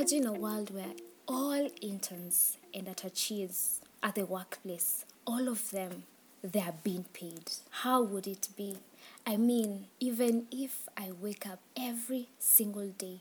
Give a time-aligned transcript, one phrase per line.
[0.00, 0.94] Imagine a world where
[1.28, 6.04] all interns and attaches at the workplace, all of them,
[6.42, 7.52] they are being paid.
[7.68, 8.78] How would it be?
[9.26, 13.18] I mean, even if I wake up every single day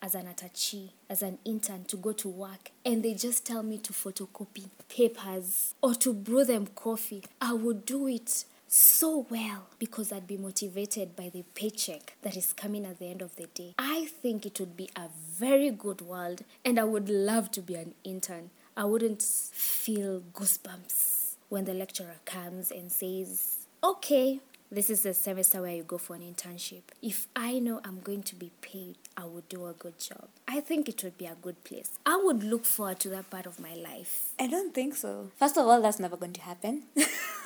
[0.00, 3.78] as an attaché, as an intern to go to work, and they just tell me
[3.78, 10.12] to photocopy papers or to brew them coffee, I would do it so well because
[10.12, 13.74] I'd be motivated by the paycheck that is coming at the end of the day.
[13.76, 15.08] I think it would be a
[15.40, 18.50] very good world, and I would love to be an intern.
[18.76, 24.40] I wouldn't feel goosebumps when the lecturer comes and says, Okay,
[24.70, 26.82] this is the semester where you go for an internship.
[27.00, 30.28] If I know I'm going to be paid, I would do a good job.
[30.46, 31.98] I think it would be a good place.
[32.04, 34.34] I would look forward to that part of my life.
[34.38, 35.30] I don't think so.
[35.38, 36.82] First of all, that's never going to happen.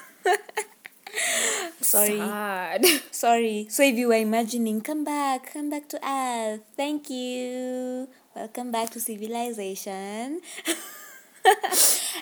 [1.95, 2.19] Sorry.
[2.19, 2.87] Sad.
[3.11, 3.67] Sorry.
[3.71, 6.63] So if you were imagining, come back, come back to Earth.
[6.77, 8.09] Thank you.
[8.35, 10.41] Welcome back to civilization.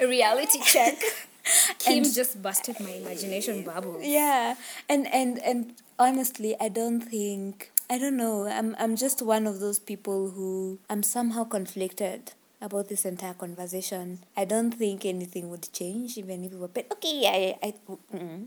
[0.01, 0.98] Reality check.
[1.79, 3.98] Kim just busted my imagination bubble.
[4.03, 4.55] yeah.
[4.89, 8.47] And and and honestly, I don't think I don't know.
[8.47, 14.20] I'm I'm just one of those people who I'm somehow conflicted about this entire conversation.
[14.36, 16.86] I don't think anything would change even if we were paid.
[16.92, 17.75] Okay, I I
[18.14, 18.47] mm,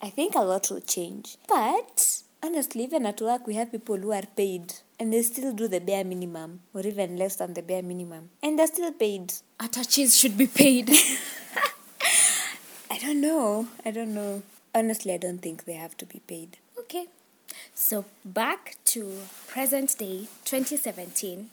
[0.00, 1.36] I think a lot will change.
[1.48, 5.68] But honestly, even at work, we have people who are paid and they still do
[5.68, 9.32] the bare minimum or even less than the bare minimum, and they're still paid.
[9.60, 10.90] Attaches should be paid.
[12.90, 13.68] I don't know.
[13.84, 14.42] I don't know.
[14.74, 16.58] Honestly, I don't think they have to be paid.
[16.78, 17.06] okay.
[17.74, 21.50] So back to present day 2017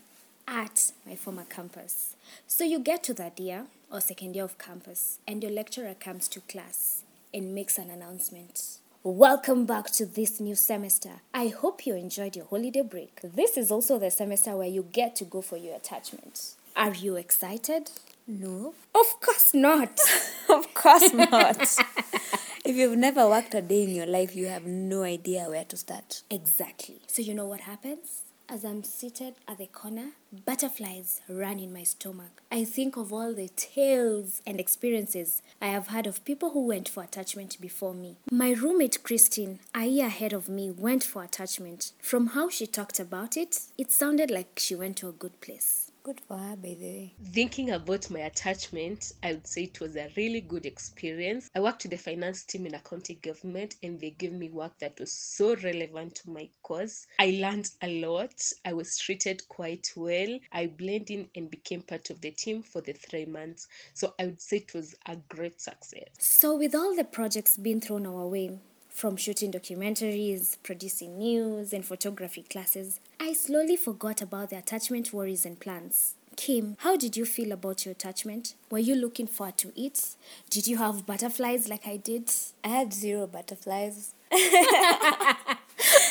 [0.47, 2.15] at my former campus.
[2.47, 6.27] So you get to that year or second year of campus and your lecturer comes
[6.29, 7.02] to class
[7.33, 8.77] and makes an announcement.
[9.03, 11.21] Welcome back to this new semester.
[11.33, 13.19] I hope you enjoyed your holiday break.
[13.23, 16.53] This is also the semester where you get to go for your attachment.
[16.75, 17.91] Are you excited?
[18.25, 19.99] No, Of course not.
[20.49, 21.59] of course not.
[22.65, 25.75] if you've never worked a day in your life, you have no idea where to
[25.75, 26.21] start.
[26.29, 27.01] Exactly.
[27.07, 28.22] So you know what happens?
[28.49, 30.11] As I'm seated at the corner,
[30.45, 32.43] butterflies run in my stomach.
[32.51, 36.89] I think of all the tales and experiences I have had of people who went
[36.89, 38.17] for attachment before me.
[38.29, 41.93] My roommate Christine, a year ahead of me, went for attachment.
[42.01, 45.89] From how she talked about it, it sounded like she went to a good place.
[46.03, 47.15] Good for her, by the way.
[47.31, 51.49] Thinking about my attachment, I would say it was a really good experience.
[51.55, 54.77] I worked with the finance team in a county government and they gave me work
[54.79, 57.07] that was so relevant to my course.
[57.19, 58.33] I learned a lot.
[58.65, 60.39] I was treated quite well.
[60.51, 63.69] I blended in and became part of the team for the three months.
[63.93, 66.09] So I would say it was a great success.
[66.19, 68.59] So, with all the projects being thrown our way,
[68.93, 75.45] from shooting documentaries, producing news, and photography classes, I slowly forgot about the attachment worries
[75.45, 76.13] and plans.
[76.35, 78.55] Kim, how did you feel about your attachment?
[78.69, 80.15] Were you looking forward to it?
[80.49, 82.31] Did you have butterflies like I did?
[82.63, 84.13] I had zero butterflies.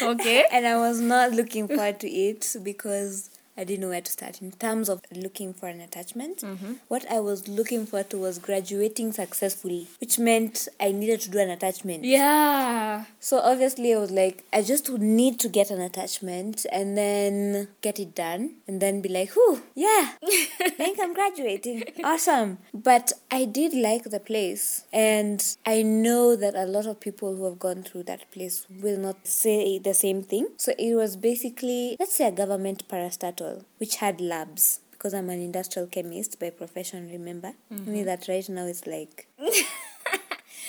[0.02, 0.44] Okay.
[0.50, 4.40] and I was not looking forward to it because I didn't know where to start
[4.40, 6.38] in terms of looking for an attachment.
[6.38, 6.74] Mm-hmm.
[6.88, 11.38] What I was looking for to was graduating successfully, which meant I needed to do
[11.38, 12.04] an attachment.
[12.04, 13.04] Yeah.
[13.20, 17.68] So obviously, I was like, I just would need to get an attachment and then
[17.82, 21.84] get it done and then be like, whew, yeah, I think I'm graduating.
[22.02, 22.58] Awesome.
[22.72, 27.44] But I did like the place, and I know that a lot of people who
[27.44, 30.48] have gone through that place will not say the same thing.
[30.56, 33.42] So it was basically, let's say, a government parastatal
[33.78, 34.80] which had labs.
[34.90, 37.54] Because I'm an industrial chemist by profession, remember?
[37.72, 37.88] Mm-hmm.
[37.88, 39.26] Only that right now it's like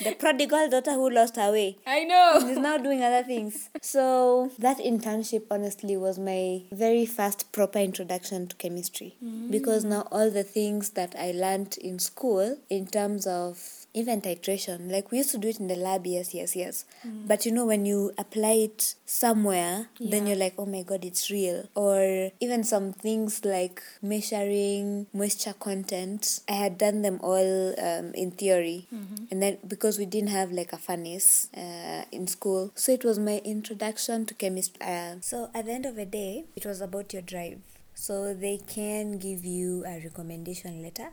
[0.02, 2.38] the prodigal daughter who lost her way I know.
[2.40, 3.70] She's now doing other things.
[3.80, 9.50] So that internship honestly was my very first proper introduction to chemistry mm.
[9.50, 14.90] because now all the things that I learned in school in terms of even titration,
[14.90, 16.84] like we used to do it in the lab, yes, yes, yes.
[17.04, 21.30] But you know, when you apply it somewhere, then you're like, oh my god, it's
[21.30, 21.68] real.
[21.76, 28.32] Or even some things like measuring moisture content, I had done them all um, in
[28.32, 28.88] theory.
[29.30, 33.18] And then because we didn't have like a furnace uh, in school, so it was
[33.18, 34.80] my introduction to chemistry.
[34.82, 37.60] Uh, so at the end of the day, it was about your drive.
[37.94, 41.12] So they can give you a recommendation letter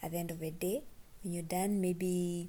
[0.00, 0.82] at the end of the day
[1.24, 2.48] when you're done, maybe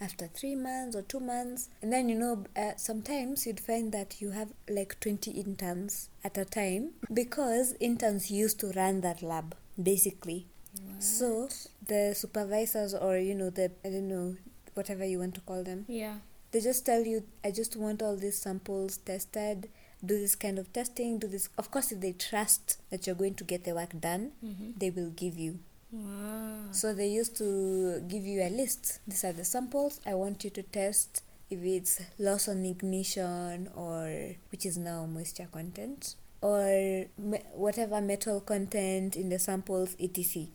[0.00, 1.68] after three months or two months.
[1.82, 6.36] And then, you know, uh, sometimes you'd find that you have like 20 interns at
[6.38, 10.46] a time because interns used to run that lab, basically.
[10.98, 11.48] So
[11.86, 14.36] the supervisors or, you know, the, I don't know,
[14.74, 16.16] whatever you want to call them, Yeah.
[16.50, 19.68] they just tell you, I just want all these samples tested,
[20.04, 21.48] do this kind of testing, do this.
[21.58, 24.32] Of course, if they trust that you're going to get the work done,
[24.76, 25.60] they will give you.
[25.94, 26.72] Wow.
[26.72, 28.98] So they used to give you a list.
[29.06, 30.00] These are the samples.
[30.04, 35.46] I want you to test if it's loss on ignition or which is now moisture
[35.52, 40.48] content or me- whatever metal content in the samples etc.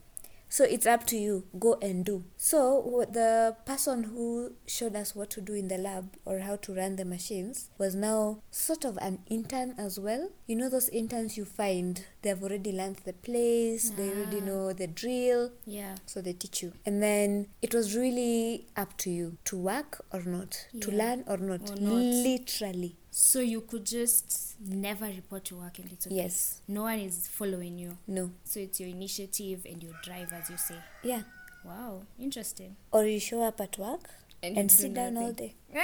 [0.52, 1.46] So it's up to you.
[1.60, 2.24] Go and do.
[2.38, 6.74] So the person who showed us what to do in the lab or how to
[6.74, 10.30] run the machines was now sort of an intern as well.
[10.48, 14.46] You know those interns you find they've already learned the place, they already Ah.
[14.46, 15.96] know the drill, Yeah.
[16.08, 20.24] so they teach you and then it was really up to you to work or
[20.24, 21.94] not to learn or not Or not.
[22.30, 26.16] literally So you could just never report to work and it's okay.
[26.16, 27.98] yes No one is following you.
[28.08, 30.76] no So it's your initiative and your drive, as you say.
[31.04, 31.24] yeah
[31.66, 32.78] Wow, interesting.
[32.92, 34.10] or you show up at work
[34.42, 35.54] And and, sit down all day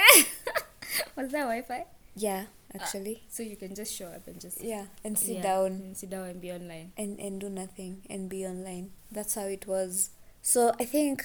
[1.16, 1.84] Was that Wi-Fi?
[2.14, 2.44] yeah
[2.74, 5.66] ah, actually So you can just show up and just yeah and sit yeah, down
[5.84, 6.92] and sit down and be online.
[6.96, 10.08] and and do nothing and be online that's how it was
[10.40, 11.22] so i think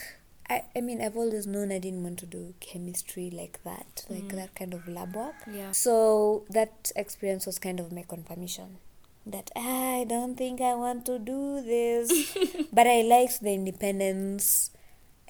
[0.54, 4.28] I, I mean i've always known i didn't want to do chemistry like that like
[4.32, 4.36] Mm.
[4.40, 5.72] that kind of lab work Yeah.
[5.72, 5.94] So
[6.58, 8.70] that experience was kind of my confirmation
[9.26, 12.36] that I don't think I want to do this.
[12.74, 14.72] but I liked the independence.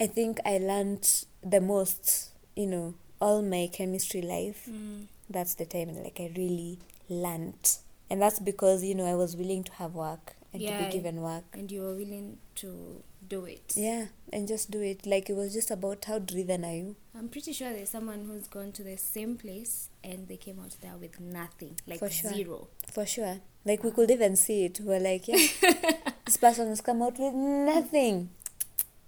[0.00, 1.06] I think I learned
[1.54, 4.66] the most, you know, all my chemistry life.
[4.70, 5.08] Mm.
[5.28, 6.78] That's the time like I really
[7.10, 7.76] learned.
[8.08, 11.20] And that's because, you know, I was willing to have work and to be given
[11.20, 11.44] work.
[11.52, 13.72] And you were willing to do it.
[13.76, 15.06] Yeah, and just do it.
[15.06, 16.96] Like it was just about how driven are you?
[17.16, 20.76] I'm pretty sure there's someone who's gone to the same place and they came out
[20.80, 22.32] there with nothing, like For sure.
[22.32, 22.68] zero.
[22.92, 23.40] For sure.
[23.64, 24.80] Like we could even see it.
[24.80, 25.36] We're like, yeah,
[26.26, 28.30] this person has come out with nothing.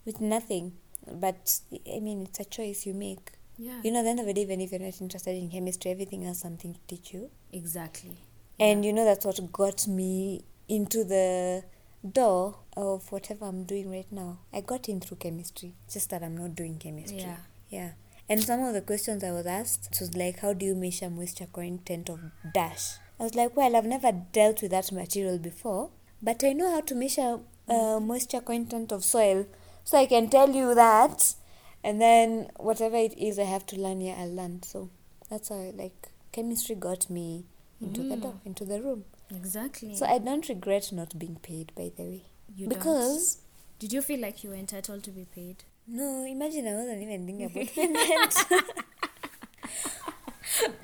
[0.04, 0.72] With nothing.
[1.12, 1.60] But
[1.92, 3.32] I mean, it's a choice you make.
[3.58, 3.80] Yeah.
[3.82, 5.90] You know, at the end of the day, even if you're not interested in chemistry,
[5.90, 7.30] everything has something to teach you.
[7.52, 8.18] exactly.
[8.60, 11.64] And you know, that's what got me into the
[12.12, 14.38] door of whatever I'm doing right now.
[14.52, 17.20] I got in through chemistry, just that I'm not doing chemistry.
[17.20, 17.36] Yeah.
[17.70, 17.90] Yeah.
[18.28, 21.10] And some of the questions I was asked it was like, how do you measure
[21.10, 22.20] moisture content of
[22.54, 22.94] dash?
[23.18, 25.90] I was like, well, I've never dealt with that material before,
[26.22, 29.46] but I know how to measure uh, moisture content of soil,
[29.84, 31.34] so I can tell you that.
[31.82, 34.62] And then whatever it is I have to learn here, I'll learn.
[34.62, 34.90] So
[35.30, 37.44] that's how like chemistry got me
[37.80, 38.22] into the Mm.
[38.22, 39.04] door, into the room.
[39.30, 39.94] Exactly.
[39.96, 42.22] So I don't regret not being paid, by the way,
[42.54, 43.36] you because.
[43.36, 43.80] don't.
[43.80, 45.64] did you feel like you were entitled to be paid?
[45.86, 48.34] No, imagine I wasn't even thinking about payment.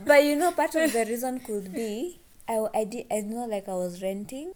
[0.05, 2.21] but you know, part of the reason could be
[2.51, 4.53] I, I did I know like I was renting.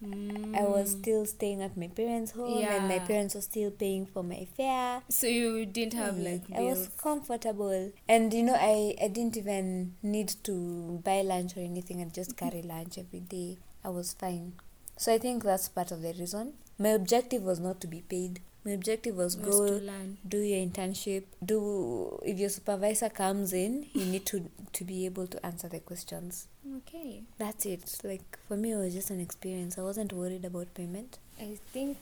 [0.59, 1.01] I was mm.
[1.01, 5.03] still staying at my parents' home, and my parents were still paying for my fare.
[5.09, 9.37] So you didn't have Yeah, like I was comfortable, and you know, I I didn't
[9.37, 12.03] even need to buy lunch or anything.
[12.03, 12.49] I just mm-hmm.
[12.49, 13.59] carry lunch every day.
[13.85, 14.55] I was fine.
[14.97, 16.55] So I think that's part of the reason.
[16.79, 18.41] My objective was not to be paid.
[18.65, 20.17] My objective was Was go to learn.
[20.27, 25.27] do your internship do if your supervisor comes in you need to to be able
[25.27, 26.49] to answer the questions
[26.79, 27.25] Okay.
[27.37, 31.19] that's it like for me it was just an experience i wasn't worried about payment
[31.39, 31.99] I think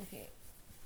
[0.00, 0.30] okay,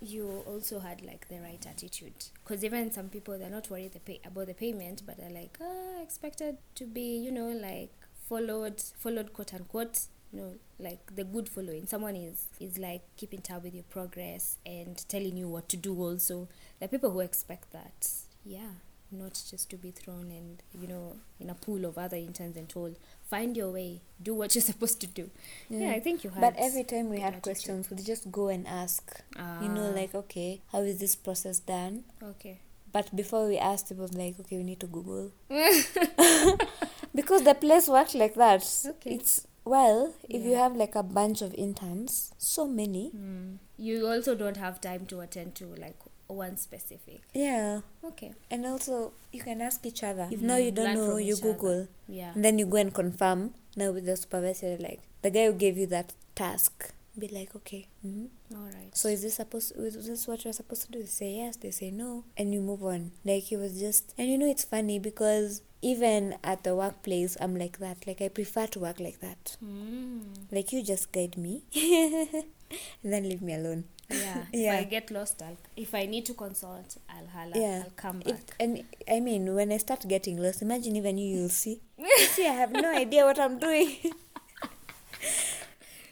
[0.00, 4.00] you also had like the right attitude because even some people they're not worried the
[4.00, 7.92] pay, about the payment, but they're like, ah, expected to be, you know, like
[8.28, 10.06] followed, followed quote unquote.
[10.32, 11.86] You know, like the good following.
[11.86, 15.98] Someone is is like keeping tab with your progress and telling you what to do.
[16.00, 18.10] Also, there are people who expect that.
[18.44, 18.72] Yeah,
[19.10, 22.68] not just to be thrown and you know in a pool of other interns and
[22.68, 22.96] told
[23.30, 25.30] find your way, do what you're supposed to do.
[25.70, 26.40] Yeah, I think you had.
[26.42, 27.42] but every time we had attitude.
[27.42, 29.22] questions we'd just go and ask
[29.62, 29.94] you know Ah.
[30.00, 32.58] like okay how is this process done Okay.
[32.92, 35.30] but before we asked it was like okay we need to google
[37.14, 39.14] because the place worked like that Okay.
[39.14, 43.58] it's well if you have like a bunch of interns so many Mm.
[43.80, 45.96] You also don't have time to attend to like
[46.26, 47.20] one specific.
[47.32, 48.32] yeah Okay.
[48.50, 50.26] And also, you can ask each other.
[50.30, 51.52] If now you Mm, don't learn know, you each other.
[51.52, 51.88] Google.
[52.08, 52.32] Yeah.
[52.34, 53.54] And then you go and confirm.
[53.76, 57.86] Now with the supervisor, like the guy who gave you that task, be like, okay.
[58.02, 58.90] hmm All right.
[58.94, 59.72] So is this supposed?
[59.78, 61.00] Is this what you're supposed to do?
[61.00, 61.56] They say yes.
[61.56, 63.12] They say no, and you move on.
[63.24, 67.56] Like it was just, and you know it's funny because even at the workplace, I'm
[67.56, 68.06] like that.
[68.06, 69.56] Like I prefer to work like that.
[69.64, 70.22] Mm.
[70.50, 73.84] Like you just guide me, and then leave me alone.
[74.10, 74.44] Yeah.
[74.52, 74.74] Yeah.
[74.80, 77.52] If I get lost, I'll, if I need to consult, I'll holla.
[77.54, 77.82] Yeah.
[77.84, 78.34] I'll come back.
[78.34, 81.80] If, and I mean, when I start getting lost, imagine even you, you'll see.
[81.98, 83.96] You see, I have no idea what I'm doing.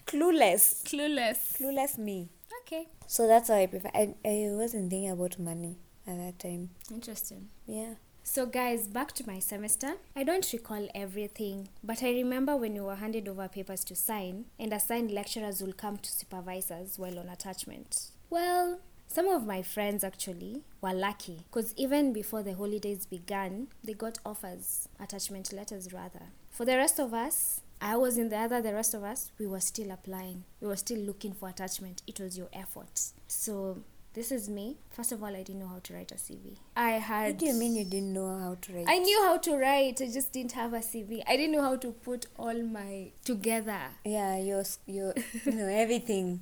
[0.07, 0.85] Clueless.
[0.85, 1.59] Clueless.
[1.59, 2.29] Clueless me.
[2.63, 2.87] Okay.
[3.07, 3.91] So that's how I prefer.
[3.95, 6.71] I, I wasn't thinking about money at that time.
[6.91, 7.49] Interesting.
[7.67, 7.95] Yeah.
[8.29, 9.95] So, guys, back to my semester.
[10.17, 14.47] I don't recall everything, but I remember when we were handed over papers to sign,
[14.59, 18.09] and assigned lecturers will come to supervisors while on attachment.
[18.29, 23.95] Well, some of my friends actually were lucky because even before the holidays began, they
[23.95, 26.27] got offers, attachment letters rather.
[26.51, 29.47] For the rest of us, I was in the other, the rest of us, we
[29.47, 30.43] were still applying.
[30.61, 32.03] We were still looking for attachment.
[32.09, 33.13] It was your effort.
[33.29, 33.85] So,
[34.17, 34.79] this is me.
[34.89, 36.57] First of all, I didn't know how to write a CV.
[36.75, 37.27] I had.
[37.27, 38.87] What do you mean you didn't know how to write?
[38.89, 41.23] I knew how to write, I just didn't have a CV.
[41.29, 43.79] I didn't know how to put all my together.
[44.07, 45.13] Yeah, your your
[45.45, 46.41] you know everything.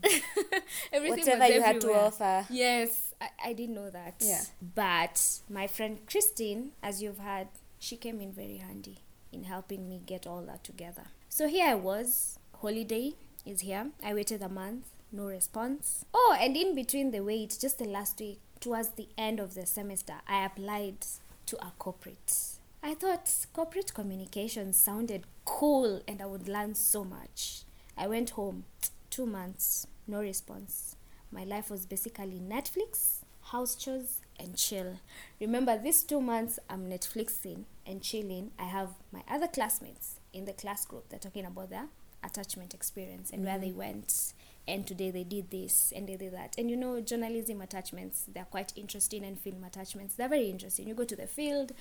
[0.92, 2.46] Everything Whatever you had to offer.
[2.48, 4.14] Yes, I, I didn't know that.
[4.20, 4.42] Yeah.
[4.62, 7.48] But my friend Christine, as you've heard,
[7.80, 8.98] she came in very handy
[9.32, 11.06] in helping me get all that together.
[11.28, 13.90] So here I was, holiday is here.
[14.02, 16.04] I waited a month, no response.
[16.12, 19.66] Oh, and in between the wait, just the last week, towards the end of the
[19.66, 21.06] semester, I applied
[21.46, 22.34] to a corporate.
[22.82, 27.62] I thought corporate communications sounded cool and I would learn so much.
[27.96, 28.64] I went home,
[29.10, 30.96] two months, no response.
[31.30, 34.98] My life was basically Netflix, house chores, and chill.
[35.40, 38.50] Remember, these two months I'm Netflixing and chilling.
[38.58, 41.08] I have my other classmates in the class group.
[41.08, 41.88] They're talking about their
[42.24, 43.78] attachment experience and where they mm-hmm.
[43.78, 44.32] went.
[44.66, 46.54] And today they did this and they did that.
[46.56, 50.88] And you know, journalism attachments, they're quite interesting, and film attachments, they're very interesting.
[50.88, 51.72] You go to the field,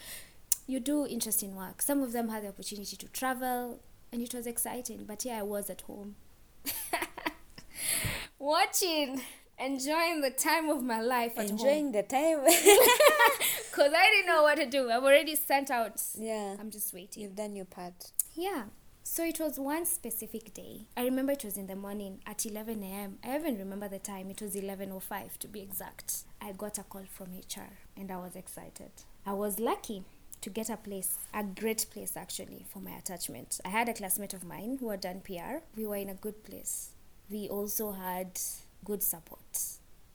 [0.68, 1.82] you do interesting work.
[1.82, 3.80] Some of them had the opportunity to travel,
[4.12, 5.06] and it was exciting.
[5.08, 6.16] But here I was at home,
[8.40, 9.22] watching,
[9.58, 11.60] enjoying the time of my life at home.
[11.60, 12.40] Enjoying the time.
[13.74, 14.92] Because I didn't know what to do.
[14.92, 16.00] I've already sent out.
[16.16, 16.56] yeah.
[16.60, 17.24] I'm just waiting.
[17.24, 18.12] You've done your part.
[18.36, 18.66] Yeah.
[19.06, 20.88] So it was one specific day.
[20.96, 23.18] I remember it was in the morning at 11 a.m.
[23.24, 24.30] I even remember the time.
[24.30, 26.24] It was 11:05 to be exact.
[26.42, 28.92] I got a call from HR and I was excited.
[29.26, 30.04] I was lucky
[30.40, 33.60] to get a place, a great place actually for my attachment.
[33.66, 35.58] I had a classmate of mine who had done PR.
[35.76, 36.92] We were in a good place.
[37.30, 38.40] We also had
[38.86, 39.60] good support.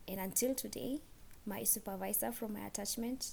[0.08, 1.02] And until today,
[1.44, 3.32] my supervisor from my attachment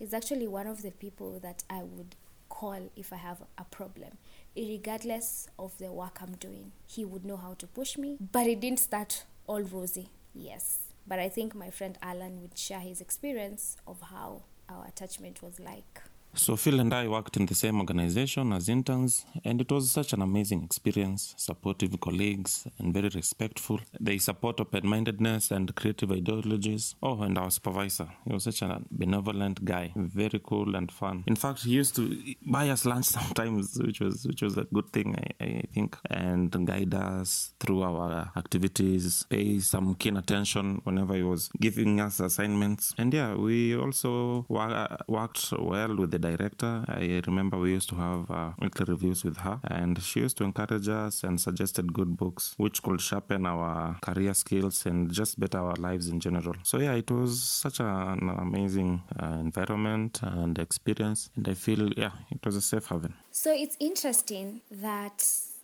[0.00, 2.16] is actually one of the people that I would
[2.56, 4.12] call if I have a problem,
[4.56, 6.72] regardless of the work I'm doing.
[6.86, 10.08] He would know how to push me, but it didn't start all rosy.
[10.34, 15.42] Yes, but I think my friend Alan would share his experience of how our attachment
[15.42, 16.02] was like.
[16.38, 20.12] So Phil and I worked in the same organization as interns, and it was such
[20.12, 21.34] an amazing experience.
[21.38, 23.80] Supportive colleagues and very respectful.
[23.98, 26.94] They support open-mindedness and creative ideologies.
[27.02, 31.24] Oh, and our supervisor, he was such a benevolent guy, very cool and fun.
[31.26, 32.16] In fact, he used to
[32.46, 36.52] buy us lunch sometimes, which was which was a good thing, I, I think, and
[36.66, 42.94] guide us through our activities, pay some keen attention whenever he was giving us assignments.
[42.98, 46.72] And yeah, we also wa- worked well with the director.
[46.88, 50.44] I remember we used to have uh, weekly reviews with her, and she used to
[50.44, 55.58] encourage us and suggested good books which could sharpen our career skills and just better
[55.58, 56.54] our lives in general.
[56.70, 57.30] So yeah, it was
[57.64, 62.86] such an amazing uh, environment and experience, and I feel yeah, it was a safe
[62.86, 63.14] haven.
[63.30, 65.18] So it's interesting that,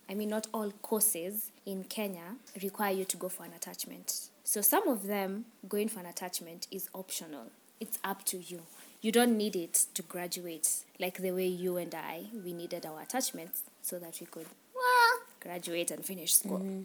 [0.09, 2.27] I mean, not all courses in Kenya
[2.61, 4.07] require you to go for an attachment.
[4.43, 7.45] So some of them, going for an attachment is optional.
[7.79, 8.61] It's up to you.
[9.03, 13.01] You don't need it to graduate, like the way you and I, we needed our
[13.01, 16.59] attachments so that we could well, graduate and finish school.
[16.59, 16.83] Mm-hmm.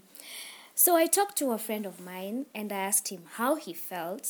[0.74, 4.28] So I talked to a friend of mine and I asked him how he felt,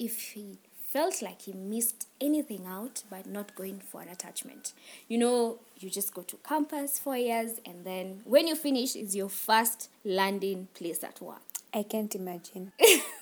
[0.00, 4.72] if he felt like he missed anything out by not going for an attachment.
[5.06, 9.14] You know, you just go to campus for years and then when you finish is
[9.14, 11.42] your first landing place at work.
[11.72, 12.72] I can't imagine.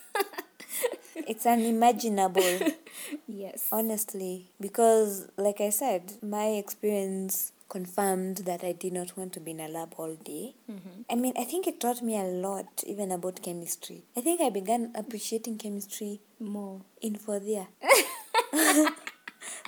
[1.26, 2.58] it's unimaginable,
[3.28, 3.68] Yes.
[3.72, 9.50] honestly, because, like I said, my experience confirmed that I did not want to be
[9.50, 10.54] in a lab all day.
[10.70, 11.02] Mm-hmm.
[11.10, 14.04] I mean, I think it taught me a lot, even about chemistry.
[14.16, 16.82] I think I began appreciating chemistry More.
[17.00, 17.66] in fourth year,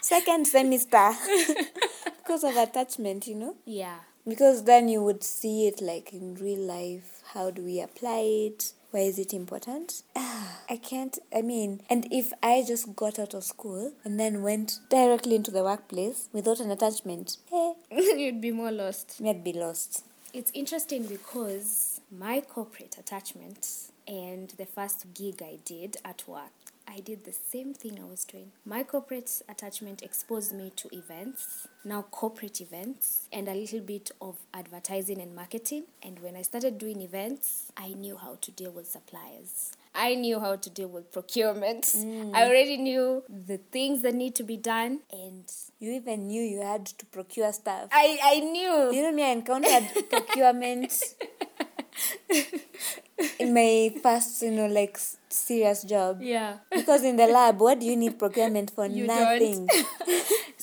[0.03, 1.11] second semester,
[2.19, 3.57] because of attachment, you know.
[3.65, 3.99] Yeah.
[4.27, 7.23] Because then you would see it like in real life.
[7.33, 8.73] How do we apply it?
[8.91, 10.03] Why is it important?
[10.17, 11.19] Ah, I can't.
[11.35, 15.51] I mean, and if I just got out of school and then went directly into
[15.51, 19.21] the workplace without an attachment, eh, You'd be more lost.
[19.25, 20.05] I'd be lost.
[20.33, 23.67] It's interesting because my corporate attachment
[24.07, 26.53] and the first gig I did at work,
[26.91, 28.51] I did the same thing I was doing.
[28.65, 34.37] My corporate attachment exposed me to events, now corporate events, and a little bit of
[34.55, 35.85] advertising and marketing.
[36.03, 39.73] And when I started doing events, I knew how to deal with suppliers.
[39.95, 41.85] I knew how to deal with procurement.
[41.85, 42.35] Mm.
[42.35, 45.45] I already knew the things that need to be done, and
[45.81, 47.89] You even knew you had to procure stuff.
[47.93, 48.93] I I knew.
[48.93, 50.93] You know me, I encountered procurement
[53.39, 54.99] in my first, you know, like
[55.33, 56.21] serious job.
[56.23, 56.59] Yeah.
[56.71, 58.87] Because in the lab, what do you need procurement for?
[58.87, 59.69] You Nothing.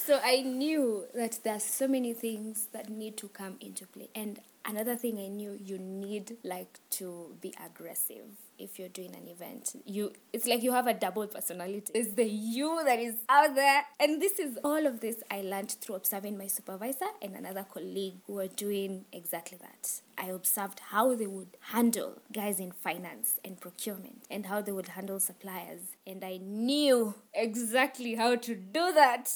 [0.05, 4.09] So I knew that there's so many things that need to come into play.
[4.13, 8.25] And another thing I knew you need like to be aggressive
[8.57, 9.75] if you're doing an event.
[9.85, 11.91] You it's like you have a double personality.
[11.93, 13.83] It's the you that is out there.
[13.99, 18.15] And this is all of this I learned through observing my supervisor and another colleague
[18.27, 20.01] who were doing exactly that.
[20.17, 24.89] I observed how they would handle guys in finance and procurement and how they would
[24.89, 25.81] handle suppliers.
[26.07, 29.29] And I knew exactly how to do that.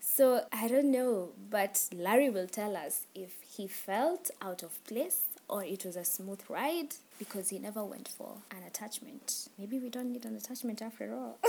[0.00, 5.22] So I don't know, but Larry will tell us if he felt out of place
[5.48, 9.48] or it was a smooth ride because he never went for an attachment.
[9.58, 11.38] Maybe we don't need an attachment after all.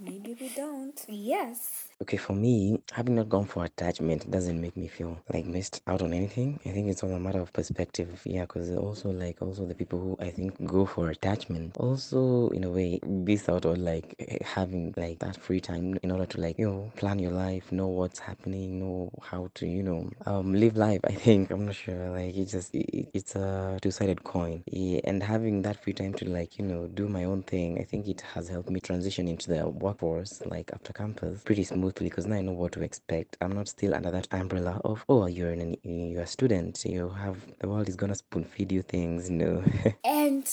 [0.00, 1.00] Maybe we don't.
[1.08, 1.88] yes.
[2.00, 6.00] Okay, for me, having not gone for attachment doesn't make me feel like missed out
[6.00, 6.60] on anything.
[6.64, 8.20] I think it's all a matter of perspective.
[8.24, 12.62] Yeah, because also like also the people who I think go for attachment also in
[12.62, 16.56] a way miss out on like having like that free time in order to like
[16.58, 20.76] you know plan your life, know what's happening, know how to you know um live
[20.76, 21.00] life.
[21.04, 22.10] I think I'm not sure.
[22.10, 24.47] Like it's just it, it- it's a two sided coin.
[24.66, 27.84] Yeah, and having that free time to like you know do my own thing, I
[27.84, 32.26] think it has helped me transition into the workforce like after campus pretty smoothly because
[32.26, 33.36] now I know what to expect.
[33.40, 37.36] I'm not still under that umbrella of oh you're an you're a student, you have
[37.60, 39.64] the world is gonna spoon feed you things, you know.
[40.04, 40.48] And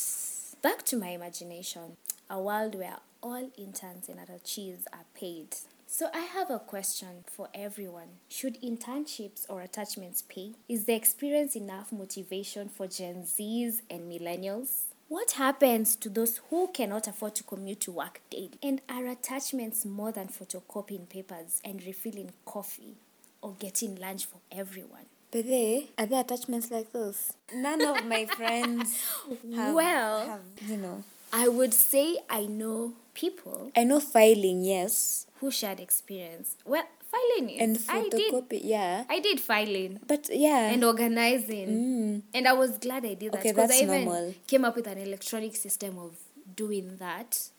[0.61, 1.97] back to my imagination
[2.29, 5.55] a world where all interns and attaches are paid.
[5.87, 8.19] So I have a question for everyone.
[8.27, 10.51] Should internships or attachments pay?
[10.67, 14.83] Is the experience enough motivation for Gen Zs and millennials?
[15.07, 18.51] What happens to those who cannot afford to commute to work daily?
[18.63, 22.95] And are attachments more than photocopying papers and refilling coffee
[23.41, 25.05] or getting lunch for everyone?
[25.31, 27.33] But they are there attachments like those?
[27.53, 28.99] None of my friends
[29.55, 31.03] have, Well- have, you know.
[31.33, 36.55] I would say I know people I know filing, yes, who shared experience.
[36.65, 39.03] Well, filing and I did yeah.
[39.07, 42.21] I did filing But yeah, and organizing, mm.
[42.33, 44.33] and I was glad I did that Okay, because that's I even normal.
[44.47, 46.17] came up with an electronic system of
[46.55, 47.49] doing that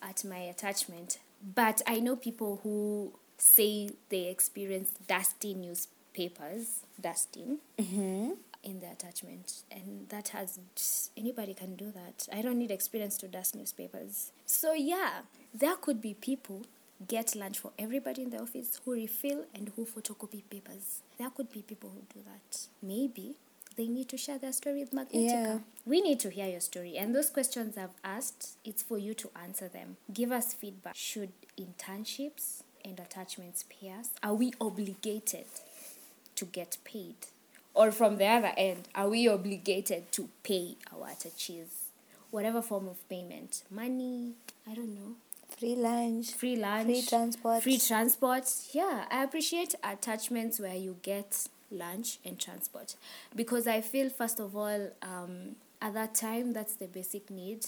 [0.00, 1.18] at my attachment.
[1.54, 7.58] But I know people who say they experience dusty newspapers, dusting.
[7.78, 8.30] Mm-hmm.
[8.64, 10.58] In the attachment, and that has
[11.18, 12.26] anybody can do that.
[12.32, 14.32] I don't need experience to dust newspapers.
[14.46, 15.10] So, yeah,
[15.52, 16.64] there could be people
[17.08, 21.00] get lunch for everybody in the office who refill and who photocopy papers.
[21.18, 22.66] There could be people who do that.
[22.82, 23.34] Maybe
[23.76, 25.12] they need to share their story with Magnetica.
[25.12, 25.58] Yeah.
[25.84, 29.30] We need to hear your story, and those questions I've asked, it's for you to
[29.42, 29.96] answer them.
[30.12, 30.94] Give us feedback.
[30.94, 34.10] Should internships and attachments pay us?
[34.22, 35.46] Are we obligated
[36.36, 37.16] to get paid?
[37.74, 41.90] Or from the other end, are we obligated to pay our attaches?
[42.30, 44.34] Whatever form of payment, money,
[44.68, 45.14] I don't know,
[45.58, 47.62] free lunch, free lunch, free transport.
[47.62, 48.50] free transport.
[48.72, 52.94] Yeah, I appreciate attachments where you get lunch and transport
[53.34, 57.66] because I feel first of all, um, at that time that's the basic need.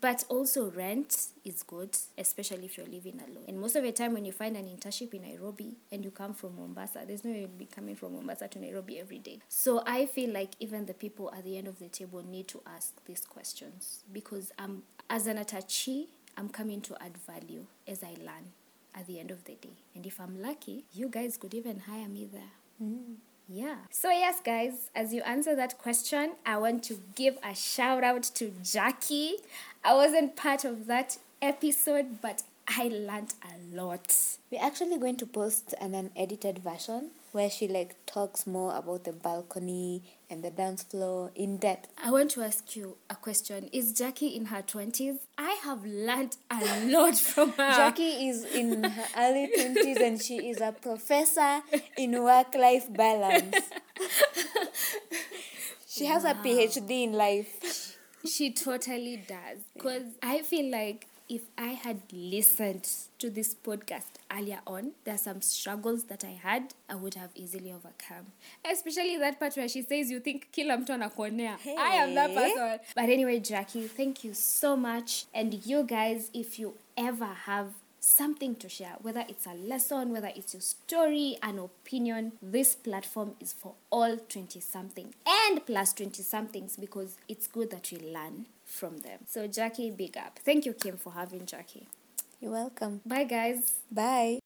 [0.00, 3.44] But also rent is good, especially if you're living alone.
[3.46, 6.32] And most of the time when you find an internship in Nairobi and you come
[6.32, 9.40] from Mombasa, there's no way you'll be coming from Mombasa to Nairobi every day.
[9.48, 12.62] So I feel like even the people at the end of the table need to
[12.64, 18.14] ask these questions because um, as an attachee, I'm coming to add value as I
[18.18, 18.52] learn
[18.94, 19.76] at the end of the day.
[19.94, 22.52] And if I'm lucky, you guys could even hire me there.
[22.82, 23.16] Mm.
[23.48, 23.76] Yeah.
[23.90, 28.22] So, yes, guys, as you answer that question, I want to give a shout out
[28.34, 29.34] to Jackie.
[29.84, 34.16] I wasn't part of that episode, but I learned a lot.
[34.50, 39.12] We're actually going to post an unedited version where she like talks more about the
[39.12, 41.88] balcony and the dance floor in depth.
[42.02, 43.68] I want to ask you a question.
[43.72, 45.18] Is Jackie in her 20s?
[45.38, 47.70] I have learned a lot from her.
[47.72, 51.62] Jackie is in her early 20s and she is a professor
[51.96, 53.56] in work life balance.
[55.88, 57.96] She has a PhD in life.
[58.26, 59.58] She totally does.
[59.74, 62.86] Because I feel like if I had listened
[63.18, 67.30] to this podcast earlier on, there are some struggles that I had, I would have
[67.34, 68.26] easily overcome.
[68.70, 71.56] Especially that part where she says, You think kila mtu anakuonea.
[71.78, 72.80] I am that person.
[72.94, 75.24] But anyway, Jackie, thank you so much.
[75.32, 77.68] And you guys, if you ever have
[78.02, 82.32] something to share, whether it's a lesson, whether it's your story, an opinion.
[82.42, 87.90] This platform is for all 20 something and plus 20 somethings because it's good that
[87.92, 89.20] we learn from them.
[89.28, 90.38] So, Jackie, big up.
[90.44, 91.86] Thank you, Kim, for having Jackie.
[92.40, 93.00] You're welcome.
[93.06, 93.80] Bye, guys.
[93.90, 94.41] Bye.